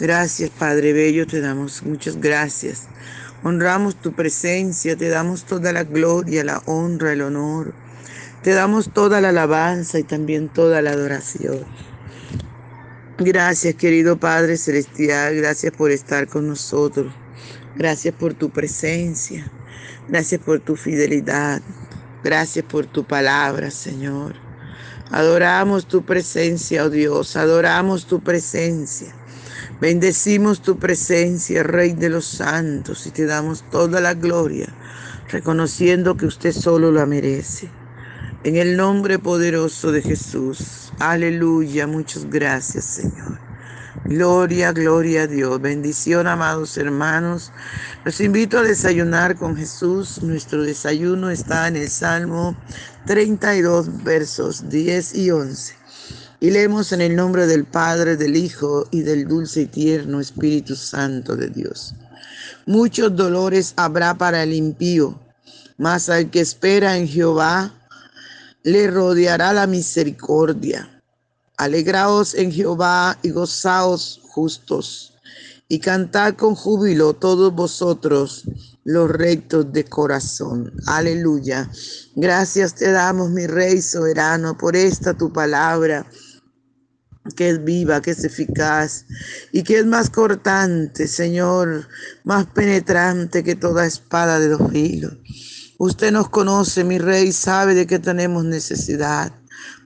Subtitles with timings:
[0.00, 2.86] Gracias, Padre Bello, te damos muchas gracias.
[3.42, 7.74] Honramos tu presencia, te damos toda la gloria, la honra, el honor.
[8.44, 11.64] Te damos toda la alabanza y también toda la adoración.
[13.18, 17.12] Gracias, querido Padre Celestial, gracias por estar con nosotros.
[17.74, 19.50] Gracias por tu presencia.
[20.06, 21.60] Gracias por tu fidelidad.
[22.22, 24.36] Gracias por tu palabra, Señor.
[25.10, 27.34] Adoramos tu presencia, oh Dios.
[27.34, 29.17] Adoramos tu presencia.
[29.80, 34.66] Bendecimos tu presencia, Rey de los santos, y te damos toda la gloria,
[35.28, 37.70] reconociendo que usted solo la merece.
[38.42, 40.92] En el nombre poderoso de Jesús.
[40.98, 41.86] Aleluya.
[41.86, 43.38] Muchas gracias, Señor.
[44.04, 45.60] Gloria, gloria a Dios.
[45.60, 47.52] Bendición, amados hermanos.
[48.04, 50.22] Los invito a desayunar con Jesús.
[50.22, 52.56] Nuestro desayuno está en el Salmo
[53.06, 55.77] 32, versos 10 y 11.
[56.40, 60.76] Y leemos en el nombre del Padre, del Hijo y del dulce y tierno Espíritu
[60.76, 61.96] Santo de Dios.
[62.64, 65.18] Muchos dolores habrá para el impío,
[65.78, 67.74] mas al que espera en Jehová
[68.62, 71.02] le rodeará la misericordia.
[71.56, 75.14] Alegraos en Jehová y gozaos justos,
[75.66, 78.44] y cantad con júbilo todos vosotros
[78.84, 80.72] los rectos de corazón.
[80.86, 81.68] Aleluya.
[82.14, 86.06] Gracias te damos, mi Rey soberano, por esta tu palabra
[87.34, 89.04] que es viva, que es eficaz
[89.52, 91.88] y que es más cortante, Señor,
[92.24, 95.16] más penetrante que toda espada de dos filos.
[95.78, 99.32] Usted nos conoce, mi Rey, sabe de qué tenemos necesidad.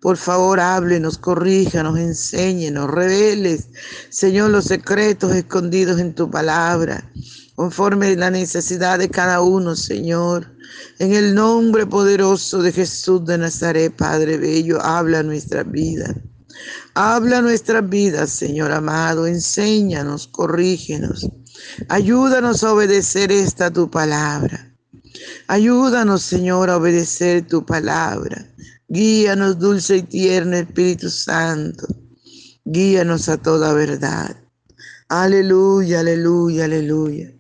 [0.01, 3.63] Por favor, háblenos, corríjanos, enséñenos, revele,
[4.09, 7.11] Señor, los secretos escondidos en tu palabra,
[7.55, 10.51] conforme la necesidad de cada uno, Señor.
[10.99, 16.15] En el nombre poderoso de Jesús de Nazaret, Padre Bello, habla nuestra vida.
[16.95, 21.29] Habla nuestras vidas, Señor amado, enséñanos, corrígenos.
[21.89, 24.75] Ayúdanos a obedecer esta tu palabra.
[25.49, 28.47] Ayúdanos, Señor, a obedecer tu palabra.
[28.89, 31.87] Guíanos, dulce y tierno Espíritu Santo.
[32.65, 34.37] Guíanos a toda verdad.
[35.09, 37.33] Aleluya, aleluya, aleluya.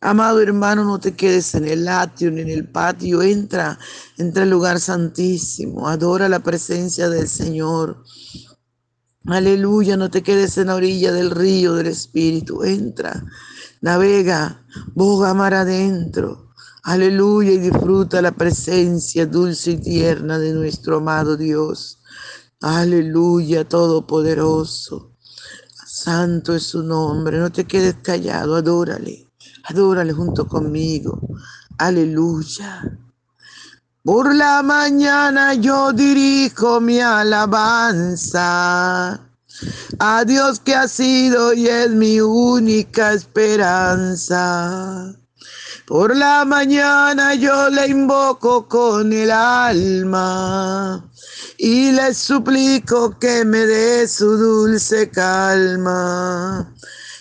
[0.00, 3.20] Amado hermano, no te quedes en el atrio ni en el patio.
[3.20, 3.78] Entra,
[4.16, 5.88] entra al lugar santísimo.
[5.88, 8.04] Adora la presencia del Señor.
[9.26, 12.62] Aleluya, no te quedes en la orilla del río del Espíritu.
[12.62, 13.24] Entra,
[13.80, 14.64] navega,
[14.94, 16.52] boga mar adentro.
[16.84, 21.98] Aleluya y disfruta la presencia dulce y tierna de nuestro amado Dios.
[22.60, 25.12] Aleluya, todopoderoso.
[25.86, 27.38] Santo es su nombre.
[27.38, 29.27] No te quedes callado, adórale.
[29.68, 31.20] Adórale junto conmigo.
[31.76, 32.82] Aleluya.
[34.02, 38.48] Por la mañana yo dirijo mi alabanza
[39.98, 44.34] a Dios que ha sido y es mi única esperanza.
[45.86, 51.04] Por la mañana yo le invoco con el alma
[51.58, 56.72] y le suplico que me dé su dulce calma.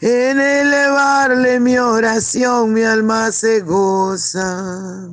[0.00, 5.10] en elevarle mi oración mi alma se goza.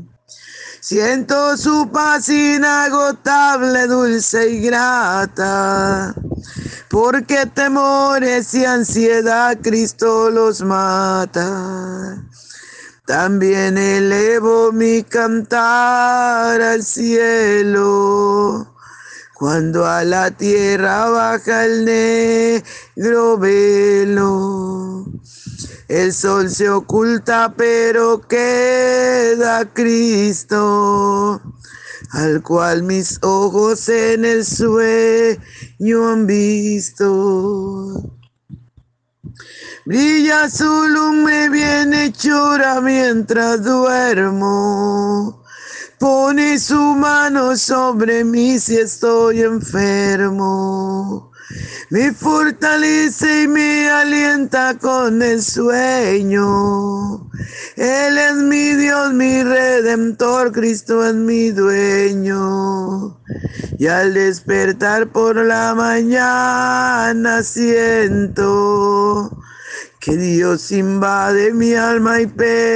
[0.80, 6.16] Siento su paz inagotable, dulce y grata,
[6.90, 12.24] porque temores y ansiedad Cristo los mata.
[13.06, 18.77] También elevo mi cantar al cielo,
[19.38, 25.06] cuando a la tierra baja el negro velo.
[25.88, 31.40] El sol se oculta, pero queda Cristo,
[32.14, 38.12] al cual mis ojos en el sueño han visto.
[39.86, 45.44] Brilla su lumbre bien hechura mientras duermo.
[46.00, 51.32] Pone su mano sobre mí si estoy enfermo
[51.90, 57.30] me fortalece y me alienta con el sueño.
[57.78, 63.18] Él es mi Dios, mi redentor, Cristo es mi dueño.
[63.80, 69.32] Y al despertar por la mañana siento
[70.02, 72.68] que Dios invade mi alma y pensamiento.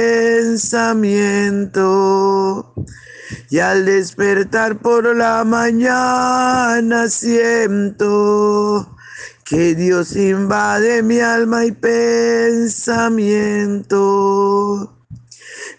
[3.52, 8.96] Y al despertar por la mañana siento
[9.44, 12.96] que Dios invade mi alma y pensamiento.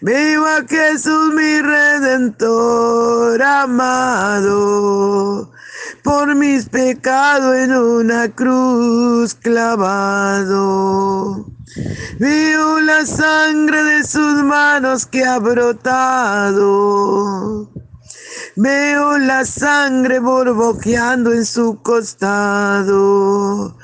[0.00, 3.90] Vivo a Jesús mi redentor amado,
[6.04, 10.44] por mis pecados en una cruz clavado.
[12.18, 16.48] Veo la sangre de sus manos que ha brotado.
[18.54, 23.76] Veo la sangre borboqueando en su costado.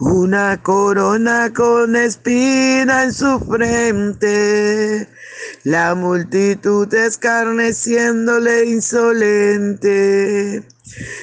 [0.00, 5.06] Una corona con espina en su frente.
[5.64, 10.66] La multitud escarneciéndole insolente.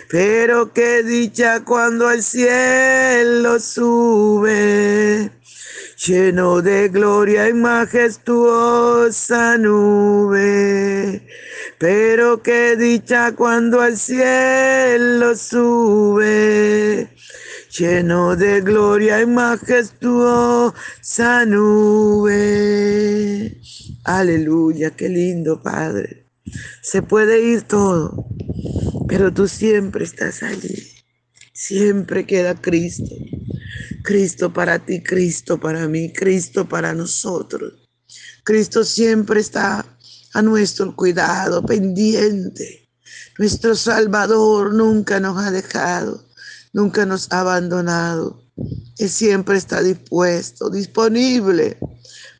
[0.09, 5.40] Pero qué dicha cuando al cielo sube
[6.05, 11.25] lleno de gloria y majestuosa nube.
[11.77, 17.07] Pero qué dicha cuando al cielo sube,
[17.77, 20.73] lleno de gloria y majestuosa
[21.45, 23.61] nube.
[24.03, 26.25] Aleluya, qué lindo Padre.
[26.81, 28.27] Se puede ir todo,
[29.07, 30.90] pero tú siempre estás allí.
[31.63, 33.15] Siempre queda Cristo.
[34.01, 37.73] Cristo para ti, Cristo para mí, Cristo para nosotros.
[38.43, 39.85] Cristo siempre está
[40.33, 42.89] a nuestro cuidado, pendiente.
[43.37, 46.25] Nuestro Salvador nunca nos ha dejado,
[46.73, 48.43] nunca nos ha abandonado.
[48.97, 51.77] Él siempre está dispuesto, disponible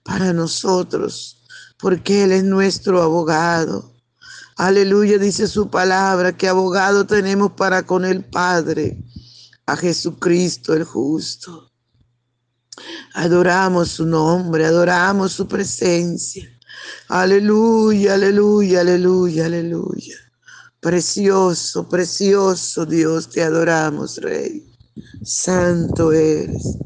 [0.01, 1.45] para nosotros,
[1.77, 3.93] porque Él es nuestro abogado.
[4.57, 8.97] Aleluya, dice su palabra, que abogado tenemos para con el Padre
[9.65, 11.71] a Jesucristo el justo.
[13.13, 16.47] Adoramos su nombre, adoramos su presencia.
[17.09, 20.15] Aleluya, aleluya, aleluya, aleluya.
[20.79, 24.71] Precioso, precioso Dios, te adoramos, Rey.
[25.23, 26.77] Santo eres.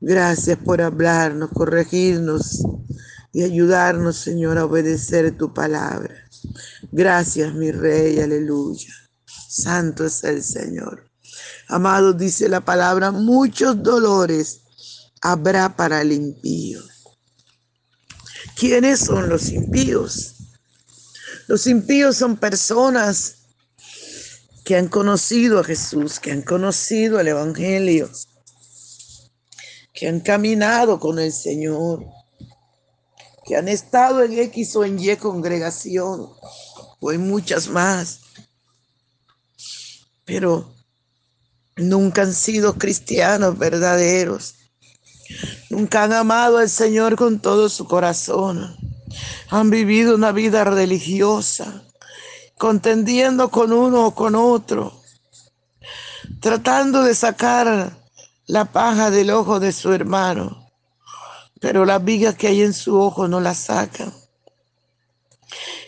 [0.00, 2.62] Gracias por hablarnos, corregirnos
[3.32, 6.14] y ayudarnos, Señor, a obedecer tu palabra.
[6.90, 8.92] Gracias, mi Rey, aleluya.
[9.48, 11.07] Santo es el Señor.
[11.68, 14.60] Amado, dice la palabra, muchos dolores
[15.20, 16.82] habrá para el impío.
[18.56, 20.34] ¿Quiénes son los impíos?
[21.46, 23.36] Los impíos son personas
[24.64, 28.10] que han conocido a Jesús, que han conocido el Evangelio,
[29.94, 32.04] que han caminado con el Señor,
[33.46, 36.28] que han estado en X o en Y congregación
[37.00, 38.20] o en muchas más,
[40.24, 40.77] pero
[41.78, 44.54] nunca han sido cristianos verdaderos.
[45.70, 48.76] Nunca han amado al Señor con todo su corazón.
[49.50, 51.82] Han vivido una vida religiosa,
[52.56, 55.00] contendiendo con uno o con otro,
[56.40, 57.96] tratando de sacar
[58.46, 60.70] la paja del ojo de su hermano,
[61.60, 64.12] pero las vigas que hay en su ojo no la sacan.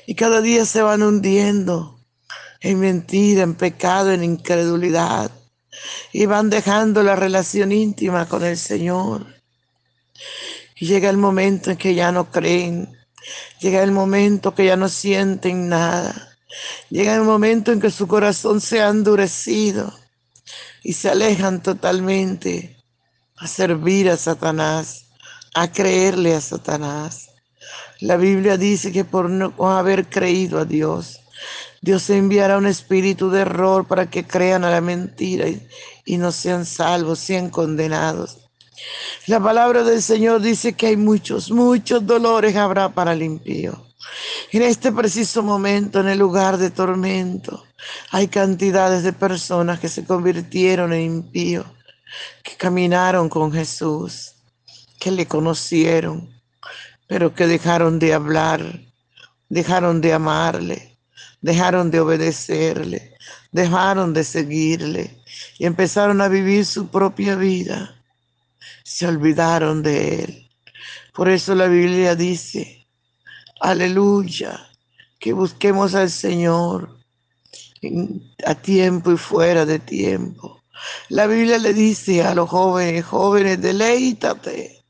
[0.06, 1.98] Y cada día se van hundiendo
[2.60, 5.30] en mentira, en pecado, en incredulidad
[6.12, 9.26] y van dejando la relación íntima con el Señor.
[10.76, 12.96] Y llega el momento en que ya no creen,
[13.60, 16.36] llega el momento que ya no sienten nada,
[16.88, 19.92] llega el momento en que su corazón se ha endurecido
[20.82, 22.76] y se alejan totalmente
[23.36, 25.06] a servir a Satanás,
[25.54, 27.30] a creerle a Satanás.
[28.00, 31.19] La Biblia dice que por no haber creído a Dios,
[31.82, 35.46] Dios enviará un espíritu de error para que crean a la mentira
[36.04, 38.38] y, no sean salvos, sean condenados.
[39.26, 43.86] La palabra del Señor dice que hay muchos, muchos dolores habrá para el impío.
[44.52, 47.64] En este preciso momento, en el lugar de tormento,
[48.10, 51.66] hay cantidades de personas que se convirtieron en impíos,
[52.42, 54.34] que caminaron con Jesús,
[54.98, 56.28] que le conocieron,
[57.06, 58.80] pero que dejaron de hablar,
[59.48, 60.89] dejaron de amarle,
[61.40, 63.14] dejaron de obedecerle,
[63.52, 65.16] dejaron de seguirle
[65.58, 67.94] y empezaron a vivir su propia vida.
[68.84, 70.50] Se olvidaron de él.
[71.14, 72.86] Por eso la Biblia dice,
[73.60, 74.68] aleluya,
[75.18, 76.98] que busquemos al Señor
[78.44, 80.62] a tiempo y fuera de tiempo.
[81.08, 84.82] La Biblia le dice a los jóvenes, jóvenes, deleítate,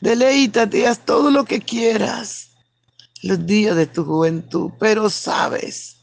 [0.00, 2.51] deleítate, haz todo lo que quieras
[3.22, 5.96] los días de tu juventud, pero sabes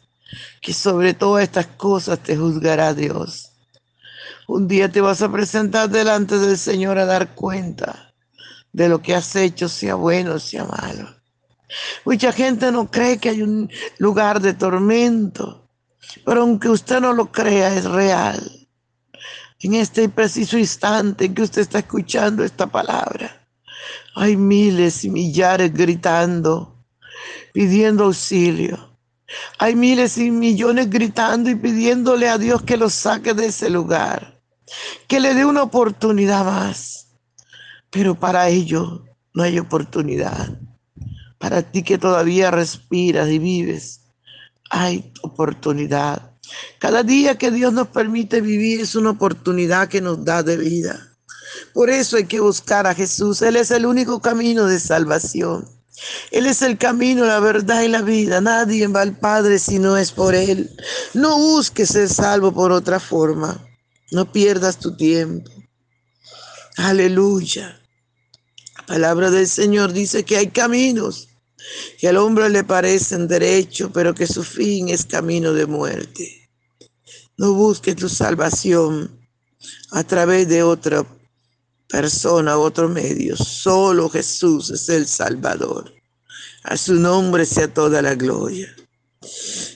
[0.62, 3.52] que sobre todas estas cosas te juzgará Dios.
[4.48, 8.14] Un día te vas a presentar delante del Señor a dar cuenta
[8.72, 11.16] de lo que has hecho, sea bueno o sea malo.
[12.06, 15.70] Mucha gente no cree que hay un lugar de tormento,
[16.26, 18.68] pero aunque usted no lo crea, es real.
[19.62, 23.46] En este preciso instante en que usted está escuchando esta palabra,
[24.16, 26.79] hay miles y millares gritando,
[27.54, 28.90] pidiendo auxilio.
[29.60, 34.42] Hay miles y millones gritando y pidiéndole a Dios que los saque de ese lugar,
[35.08, 37.08] que le dé una oportunidad más.
[37.92, 40.60] Pero para ello no hay oportunidad.
[41.38, 44.02] Para ti que todavía respiras y vives,
[44.70, 46.34] hay oportunidad.
[46.80, 51.10] Cada día que Dios nos permite vivir es una oportunidad que nos da de vida.
[51.74, 53.42] Por eso hay que buscar a Jesús.
[53.42, 55.79] Él es el único camino de salvación.
[56.32, 58.42] Él es el camino, la verdad y la vida.
[58.42, 60.70] Nadie va al Padre si no es por Él.
[61.14, 63.66] No busques ser salvo por otra forma.
[64.12, 65.52] No pierdas tu tiempo.
[66.78, 67.82] Aleluya.
[68.78, 71.28] La palabra del Señor dice que hay caminos
[72.00, 76.50] que al hombre le parecen derecho, pero que su fin es camino de muerte.
[77.38, 79.20] No busques tu salvación
[79.92, 81.06] a través de otra
[81.90, 83.36] persona, otro medio.
[83.36, 85.94] Solo Jesús es el Salvador.
[86.64, 88.74] A su nombre sea toda la gloria.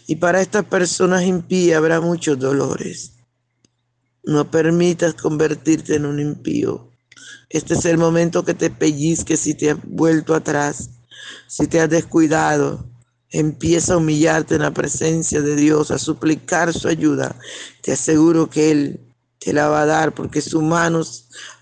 [0.08, 3.13] Y para estas personas impías habrá muchos dolores.
[4.24, 6.89] No permitas convertirte en un impío.
[7.50, 10.89] Este es el momento que te pellizques si te has vuelto atrás
[11.48, 12.86] si te has descuidado,
[13.29, 17.36] empieza a humillarte en la presencia de Dios, a suplicar su ayuda.
[17.82, 19.00] Te aseguro que Él
[19.43, 21.01] te la va a dar porque su mano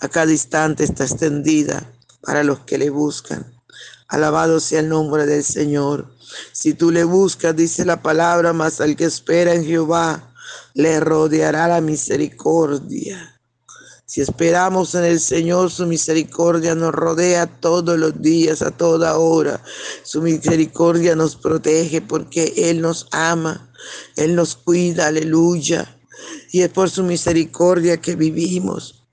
[0.02, 3.60] a cada instante está extendida para los que le buscan.
[4.08, 6.14] Alabado sea el nombre del Señor.
[6.52, 10.32] Si tú le buscas, dice la palabra, más al que espera en Jehová,
[10.76, 13.40] le rodeará la misericordia.
[14.06, 19.64] Si esperamos en el Señor, su misericordia nos rodea todos los días, a toda hora.
[20.04, 23.72] Su misericordia nos protege porque Él nos ama,
[24.18, 25.98] Él nos cuida, aleluya.
[26.52, 29.04] Y es por su misericordia que vivimos.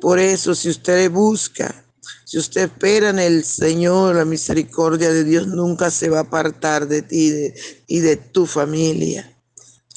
[0.00, 1.84] Por eso, si usted busca,
[2.24, 6.86] si usted espera en el Señor, la misericordia de Dios nunca se va a apartar
[6.86, 7.32] de ti
[7.86, 9.34] y de tu familia.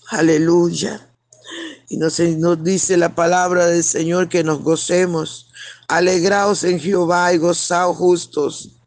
[0.09, 1.09] Aleluya.
[1.89, 2.21] Y nos,
[2.63, 5.51] dice la palabra del Señor que nos gocemos.
[5.89, 8.77] Alegraos en Jehová y gozaos justos.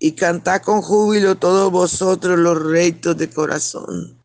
[0.00, 4.17] Y cantad con júbilo todos vosotros los rectos de corazón.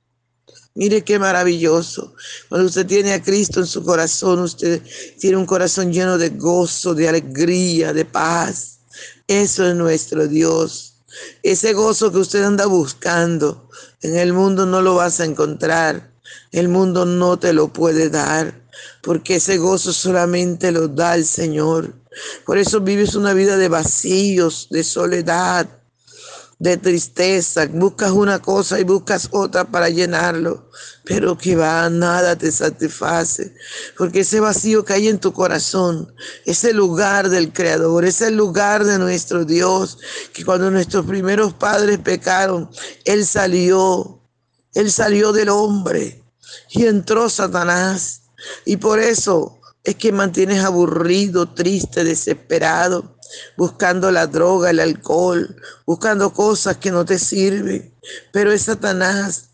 [0.76, 2.16] Mire qué maravilloso.
[2.50, 4.82] Cuando usted tiene a Cristo en su corazón, usted
[5.20, 8.80] tiene un corazón lleno de gozo, de alegría, de paz.
[9.28, 10.96] Eso es nuestro Dios.
[11.44, 13.70] Ese gozo que usted anda buscando,
[14.02, 16.12] en el mundo no lo vas a encontrar.
[16.52, 18.60] El mundo no te lo puede dar,
[19.04, 21.94] porque ese gozo solamente lo da el Señor.
[22.46, 25.68] Por eso vives una vida de vacíos, de soledad,
[26.64, 27.68] de tristeza.
[27.68, 30.70] Buscas una cosa y buscas otra para llenarlo,
[31.04, 33.54] pero que va, nada te satisface,
[33.98, 36.16] porque ese vacío que hay en tu corazón,
[36.46, 39.98] ese lugar del Creador, ese lugar de nuestro Dios,
[40.32, 42.70] que cuando nuestros primeros padres pecaron,
[43.04, 44.22] Él salió,
[44.74, 46.24] Él salió del hombre
[46.70, 48.22] y entró Satanás.
[48.64, 53.18] Y por eso es que mantienes aburrido, triste, desesperado,
[53.58, 57.94] buscando la droga, el alcohol, buscando cosas que no te sirven.
[58.32, 59.50] Pero es Satanás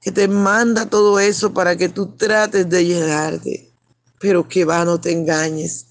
[0.00, 3.72] que te manda todo eso para que tú trates de llenarte.
[4.20, 5.86] Pero que va, no te engañes.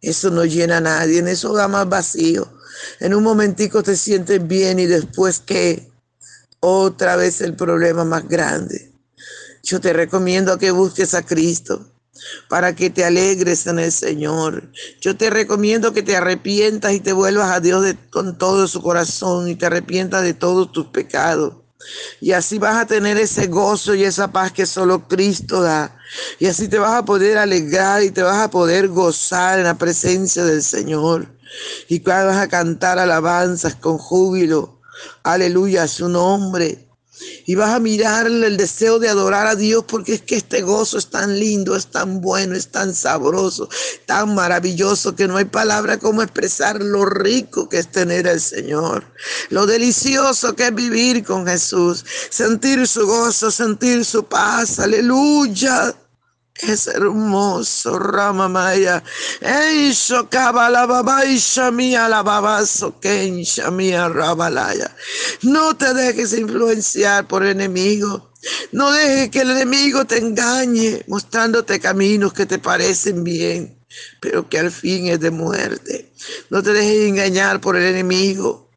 [0.00, 2.48] Eso no llena a nadie, en eso da más vacío.
[2.98, 5.90] En un momentico te sientes bien y después que
[6.60, 8.92] otra vez el problema más grande.
[9.62, 11.91] Yo te recomiendo que busques a Cristo
[12.48, 14.70] para que te alegres en el Señor.
[15.00, 19.48] Yo te recomiendo que te arrepientas y te vuelvas a Dios con todo su corazón
[19.48, 21.54] y te arrepientas de todos tus pecados.
[22.20, 25.96] Y así vas a tener ese gozo y esa paz que solo Cristo da.
[26.38, 29.76] Y así te vas a poder alegrar y te vas a poder gozar en la
[29.76, 31.26] presencia del Señor.
[31.88, 34.80] Y vas a cantar alabanzas con júbilo.
[35.24, 36.81] Aleluya a su nombre
[37.46, 40.98] y vas a mirarle el deseo de adorar a Dios porque es que este gozo
[40.98, 43.68] es tan lindo, es tan bueno, es tan sabroso,
[44.06, 49.04] tan maravilloso que no hay palabra como expresar lo rico que es tener al Señor,
[49.50, 55.94] lo delicioso que es vivir con Jesús, sentir su gozo, sentir su paz, aleluya.
[56.54, 59.02] Es hermoso, Ramamaya.
[59.40, 63.70] Eso la babaisha mía, la babazo, kensha
[64.08, 64.94] Rabalaya.
[65.42, 68.32] No te dejes influenciar por el enemigo.
[68.72, 73.78] No dejes que el enemigo te engañe, mostrándote caminos que te parecen bien,
[74.20, 76.12] pero que al fin es de muerte.
[76.50, 78.70] No te dejes engañar por el enemigo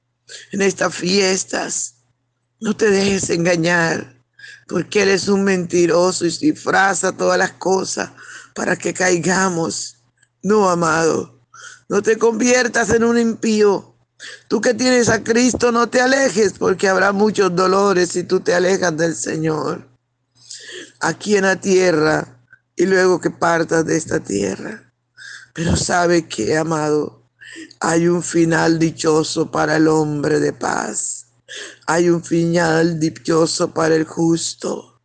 [0.51, 1.96] en estas fiestas.
[2.60, 4.14] No te dejes engañar
[4.67, 8.12] porque Él es un mentiroso y disfraza todas las cosas
[8.53, 9.98] para que caigamos.
[10.41, 11.39] No, amado,
[11.88, 13.95] no te conviertas en un impío.
[14.48, 18.53] Tú que tienes a Cristo, no te alejes porque habrá muchos dolores si tú te
[18.53, 19.88] alejas del Señor.
[21.00, 22.36] Aquí en la tierra
[22.75, 24.93] y luego que partas de esta tierra.
[25.53, 27.29] Pero sabe que, amado,
[27.79, 31.25] hay un final dichoso para el hombre de paz.
[31.88, 35.01] Hay un final dichoso para el justo.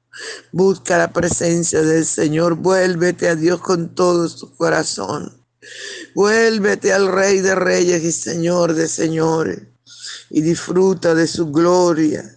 [0.53, 2.57] Busca la presencia del Señor.
[2.57, 5.45] Vuélvete a Dios con todo tu corazón.
[6.15, 9.61] Vuélvete al Rey de Reyes y Señor de Señores.
[10.31, 12.37] Y disfruta de su gloria.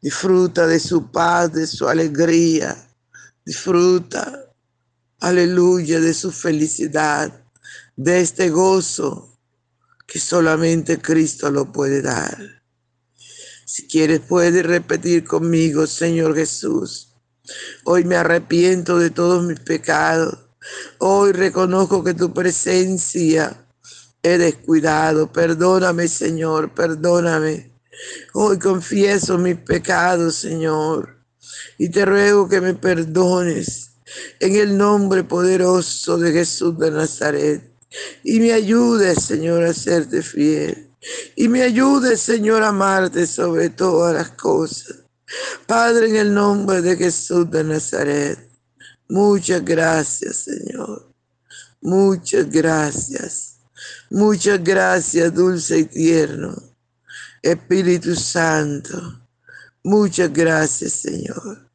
[0.00, 2.76] Disfruta de su paz, de su alegría.
[3.44, 4.54] Disfruta,
[5.20, 7.44] aleluya, de su felicidad,
[7.96, 9.38] de este gozo
[10.06, 12.59] que solamente Cristo lo puede dar.
[13.72, 17.14] Si quieres, puedes repetir conmigo, Señor Jesús.
[17.84, 20.36] Hoy me arrepiento de todos mis pecados.
[20.98, 23.64] Hoy reconozco que tu presencia
[24.24, 25.32] he descuidado.
[25.32, 27.70] Perdóname, Señor, perdóname.
[28.32, 31.20] Hoy confieso mis pecados, Señor,
[31.78, 33.92] y te ruego que me perdones
[34.40, 37.70] en el nombre poderoso de Jesús de Nazaret.
[38.24, 40.89] Y me ayudes, Señor, a serte fiel
[41.36, 44.96] y me ayude, Señor, a amarte sobre todas las cosas.
[45.66, 48.50] Padre, en el nombre de Jesús de Nazaret,
[49.08, 51.12] muchas gracias, Señor.
[51.80, 53.56] Muchas gracias.
[54.10, 56.54] Muchas gracias, dulce y tierno.
[57.42, 59.22] Espíritu Santo,
[59.82, 61.70] muchas gracias, Señor.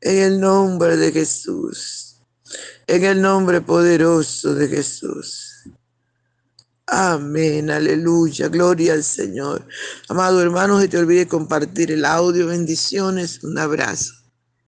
[0.00, 2.20] En el nombre de Jesús.
[2.86, 5.53] En el nombre poderoso de Jesús.
[6.86, 9.66] Amén, aleluya, gloria al Señor.
[10.08, 12.46] Amado hermano, se te olvide compartir el audio.
[12.48, 14.23] Bendiciones, un abrazo.